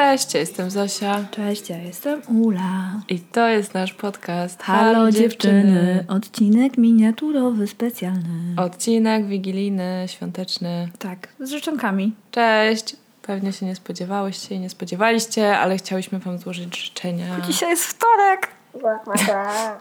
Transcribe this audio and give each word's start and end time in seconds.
Cześć, 0.00 0.34
ja 0.34 0.40
jestem 0.40 0.70
Zosia. 0.70 1.24
Cześć, 1.30 1.70
ja 1.70 1.78
jestem 1.78 2.22
Ula. 2.28 3.00
I 3.08 3.20
to 3.20 3.48
jest 3.48 3.74
nasz 3.74 3.94
podcast. 3.94 4.62
Halo, 4.62 5.10
dziewczyny. 5.10 6.04
Odcinek 6.08 6.78
miniaturowy, 6.78 7.66
specjalny. 7.66 8.54
Odcinek 8.56 9.26
wigilijny, 9.26 10.04
świąteczny. 10.06 10.88
Tak, 10.98 11.28
z 11.40 11.50
życzonkami. 11.50 12.14
Cześć. 12.30 12.96
Pewnie 13.22 13.52
się 13.52 13.66
nie 13.66 13.76
spodziewałyście 13.76 14.54
i 14.54 14.58
nie 14.58 14.70
spodziewaliście, 14.70 15.58
ale 15.58 15.76
chciałyśmy 15.76 16.18
Wam 16.18 16.38
złożyć 16.38 16.76
życzenia. 16.76 17.40
Dzisiaj 17.46 17.70
jest 17.70 17.84
wtorek. 17.84 18.48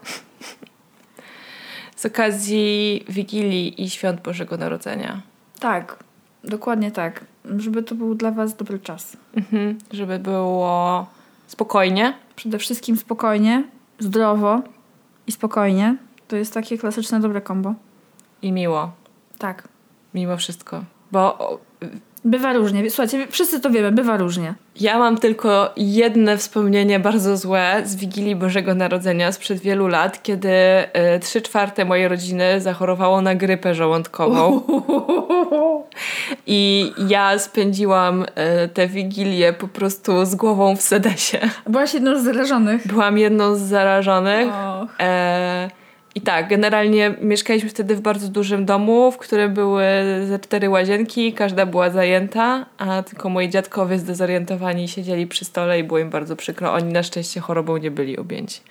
Z 1.96 2.06
okazji 2.06 3.06
Wigilii 3.10 3.84
i 3.84 3.90
Świąt 3.90 4.22
Bożego 4.22 4.58
Narodzenia. 4.58 5.22
Tak, 5.60 6.04
dokładnie 6.44 6.92
tak. 6.92 7.26
Żeby 7.58 7.84
to 7.84 7.96
był 7.96 8.16
dla 8.16 8.32
Was 8.32 8.56
dobry 8.56 8.80
czas. 8.80 9.18
Mhm, 9.36 9.78
żeby 9.92 10.20
było 10.20 11.08
spokojnie. 11.48 12.14
Przede 12.36 12.58
wszystkim 12.60 12.98
spokojnie, 12.98 13.64
zdrowo 14.00 14.62
i 15.28 15.32
spokojnie. 15.32 15.98
To 16.28 16.36
jest 16.36 16.54
takie 16.54 16.78
klasyczne 16.78 17.20
dobre 17.20 17.42
kombo. 17.42 17.74
I 18.42 18.52
miło. 18.52 18.92
Tak. 19.38 19.68
Mimo 20.14 20.38
wszystko. 20.38 20.84
Bo 21.12 21.60
Bywa 22.26 22.54
różnie. 22.54 22.90
Słuchajcie, 22.90 23.28
wszyscy 23.30 23.60
to 23.60 23.70
wiemy, 23.70 23.92
bywa 23.92 24.18
różnie. 24.18 24.54
Ja 24.80 25.00
mam 25.00 25.18
tylko 25.18 25.70
jedno 25.78 26.38
wspomnienie 26.38 27.00
bardzo 27.00 27.38
złe 27.38 27.82
z 27.86 27.96
Wigilii 27.96 28.36
Bożego 28.36 28.76
Narodzenia 28.76 29.32
sprzed 29.32 29.60
wielu 29.60 29.88
lat, 29.88 30.24
kiedy 30.24 30.50
y, 31.16 31.20
trzy 31.20 31.42
czwarte 31.42 31.86
mojej 31.86 32.08
rodziny 32.08 32.62
zachorowało 32.62 33.22
na 33.22 33.36
grypę 33.36 33.76
żołądkową. 33.76 34.62
I 36.48 36.92
ja 37.08 37.40
spędziłam 37.40 38.24
y, 38.24 38.68
tę 38.68 38.88
Wigilię 38.88 39.54
po 39.54 39.68
prostu 39.68 40.26
z 40.26 40.36
głową 40.36 40.76
w 40.76 40.82
sedesie. 40.82 41.40
Byłaś 41.68 41.94
jedną 41.94 42.20
z 42.20 42.24
zarażonych. 42.24 42.88
Byłam 42.88 43.18
jedną 43.18 43.56
z 43.56 43.60
zarażonych. 43.60 44.48
Och. 44.48 44.90
E, 45.00 45.70
I 46.16 46.22
tak, 46.22 46.50
generalnie 46.50 47.16
mieszkaliśmy 47.22 47.70
wtedy 47.70 47.96
w 47.96 48.02
bardzo 48.02 48.28
dużym 48.28 48.66
domu, 48.66 49.12
w 49.12 49.18
którym 49.18 49.54
były 49.54 49.84
ze 50.28 50.40
cztery 50.40 50.70
łazienki, 50.70 51.34
każda 51.34 51.66
była 51.66 51.90
zajęta, 51.90 52.66
a 52.78 53.04
tylko 53.04 53.30
moi 53.30 53.50
dziadkowie 53.50 54.00
zdezorientowani 54.00 54.88
siedzieli 54.88 55.28
przy 55.28 55.46
stole 55.46 55.80
i 55.80 55.84
było 55.84 56.00
im 56.00 56.10
bardzo 56.10 56.36
przykro. 56.36 56.74
Oni 56.74 56.94
na 56.94 57.04
szczęście 57.04 57.40
chorobą 57.40 57.78
nie 57.78 57.92
byli 57.92 58.18
objęci. 58.18 58.62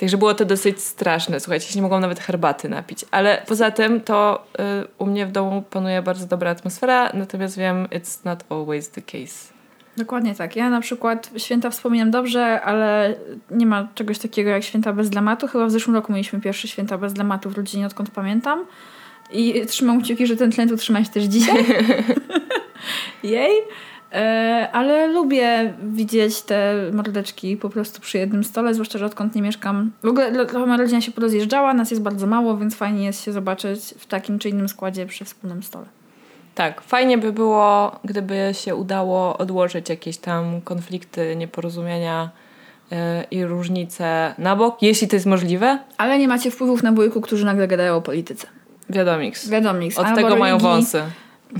Także 0.00 0.16
było 0.16 0.34
to 0.34 0.44
dosyć 0.44 0.80
straszne. 0.80 1.40
Słuchajcie, 1.40 1.66
się 1.66 1.76
nie 1.76 1.82
mogłam 1.82 2.00
nawet 2.00 2.20
herbaty 2.20 2.68
napić. 2.68 3.04
Ale 3.10 3.42
poza 3.46 3.70
tym 3.70 4.00
to 4.00 4.44
y, 4.82 4.86
u 4.98 5.06
mnie 5.06 5.26
w 5.26 5.32
domu 5.32 5.62
panuje 5.70 6.02
bardzo 6.02 6.26
dobra 6.26 6.50
atmosfera, 6.50 7.10
natomiast 7.14 7.58
wiem, 7.58 7.86
it's 7.86 8.24
not 8.24 8.44
always 8.50 8.90
the 8.90 9.02
case. 9.02 9.55
Dokładnie 9.96 10.34
tak. 10.34 10.56
Ja 10.56 10.70
na 10.70 10.80
przykład 10.80 11.30
święta 11.36 11.70
wspominam 11.70 12.10
dobrze, 12.10 12.60
ale 12.62 13.14
nie 13.50 13.66
ma 13.66 13.88
czegoś 13.94 14.18
takiego 14.18 14.50
jak 14.50 14.62
święta 14.62 14.92
bez 14.92 15.10
dramatu. 15.10 15.46
Chyba 15.46 15.66
w 15.66 15.70
zeszłym 15.70 15.96
roku 15.96 16.12
mieliśmy 16.12 16.40
pierwsze 16.40 16.68
święta 16.68 16.98
bez 16.98 17.12
dramatu 17.12 17.50
w 17.50 17.56
rodzinie, 17.56 17.86
odkąd 17.86 18.10
pamiętam. 18.10 18.64
I 19.32 19.66
trzymam 19.66 20.02
kciuki, 20.02 20.26
że 20.26 20.36
ten 20.36 20.50
trend 20.50 20.72
utrzyma 20.72 21.04
się 21.04 21.10
też 21.10 21.24
dzisiaj. 21.24 21.64
Jej. 23.22 23.52
E, 24.12 24.68
ale 24.72 25.06
lubię 25.06 25.74
widzieć 25.82 26.42
te 26.42 26.74
mordeczki 26.92 27.56
po 27.56 27.70
prostu 27.70 28.00
przy 28.00 28.18
jednym 28.18 28.44
stole, 28.44 28.74
zwłaszcza, 28.74 28.98
że 28.98 29.06
odkąd 29.06 29.34
nie 29.34 29.42
mieszkam. 29.42 29.92
W 30.02 30.08
ogóle 30.08 30.46
trochę 30.46 30.66
moja 30.66 30.76
rodzina 30.76 31.00
się 31.00 31.12
porozjeżdżała, 31.12 31.74
nas 31.74 31.90
jest 31.90 32.02
bardzo 32.02 32.26
mało, 32.26 32.56
więc 32.56 32.74
fajnie 32.74 33.04
jest 33.04 33.24
się 33.24 33.32
zobaczyć 33.32 33.94
w 33.98 34.06
takim 34.06 34.38
czy 34.38 34.48
innym 34.48 34.68
składzie 34.68 35.06
przy 35.06 35.24
wspólnym 35.24 35.62
stole. 35.62 35.86
Tak, 36.56 36.80
fajnie 36.80 37.18
by 37.18 37.32
było, 37.32 37.92
gdyby 38.04 38.50
się 38.52 38.74
udało 38.74 39.38
odłożyć 39.38 39.88
jakieś 39.88 40.18
tam 40.18 40.60
konflikty, 40.60 41.36
nieporozumienia 41.36 42.30
yy, 42.90 42.96
i 43.30 43.44
różnice 43.44 44.34
na 44.38 44.56
bok, 44.56 44.82
jeśli 44.82 45.08
to 45.08 45.16
jest 45.16 45.26
możliwe. 45.26 45.78
Ale 45.96 46.18
nie 46.18 46.28
macie 46.28 46.50
wpływów 46.50 46.82
na 46.82 46.92
bójku, 46.92 47.20
którzy 47.20 47.46
nagle 47.46 47.68
gadają 47.68 47.96
o 47.96 48.02
polityce. 48.02 48.46
Wiadomiks. 48.90 49.48
Wiadomiks. 49.48 49.98
Od 49.98 50.06
albo 50.06 50.16
tego 50.16 50.36
mają 50.36 50.58
wąsy. 50.58 51.02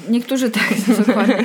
Niektórzy 0.09 0.51
tak, 0.51 0.63
dokładnie. 1.07 1.45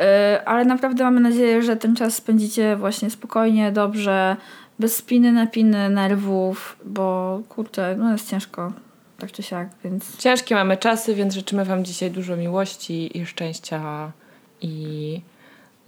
E, 0.00 0.42
Ale 0.46 0.64
naprawdę 0.64 1.04
mamy 1.04 1.20
nadzieję, 1.20 1.62
że 1.62 1.76
ten 1.76 1.96
czas 1.96 2.14
spędzicie 2.14 2.76
właśnie 2.76 3.10
spokojnie, 3.10 3.72
dobrze, 3.72 4.36
bez 4.78 4.96
spiny, 4.96 5.32
napiny, 5.32 5.90
nerwów, 5.90 6.76
bo 6.84 7.40
kurczę, 7.48 7.96
no 7.98 8.12
jest 8.12 8.30
ciężko, 8.30 8.72
tak 9.18 9.32
czy 9.32 9.42
siak, 9.42 9.68
więc 9.84 10.16
Ciężkie 10.16 10.54
mamy 10.54 10.76
czasy, 10.76 11.14
więc 11.14 11.34
życzymy 11.34 11.64
Wam 11.64 11.84
dzisiaj 11.84 12.10
dużo 12.10 12.36
miłości 12.36 13.18
i 13.18 13.26
szczęścia 13.26 14.12
i 14.60 15.20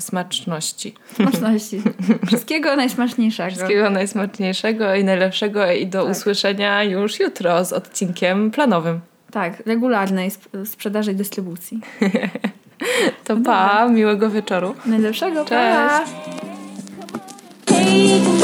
smaczności. 0.01 0.95
smaczności. 1.15 1.83
Wszystkiego 2.27 2.77
najsmaczniejszego. 2.77 3.51
Wszystkiego 3.51 3.91
najsmaczniejszego 3.91 4.95
i 4.95 5.05
najlepszego 5.05 5.73
i 5.73 5.87
do 5.87 6.03
Tak. 6.03 6.13
usłyszenia 6.13 6.83
już 6.85 7.21
jutro 7.21 7.65
z 7.65 7.73
odcinkiem 7.73 8.51
planowym. 8.51 9.01
Tak, 9.31 9.63
regularnej 9.67 10.27
sp- 10.37 10.67
sprzedaży 10.67 11.13
i 11.13 11.15
dystrybucji. 11.15 11.81
To 13.25 13.37
pa, 13.37 13.89
miłego 13.89 14.31
wieczoru. 14.31 14.75
Najlepszego, 14.87 15.45
pa! 15.45 16.01
Cześć. 16.01 16.13
Take 17.67 18.36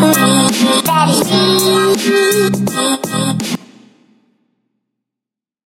Daddy. 0.00 0.54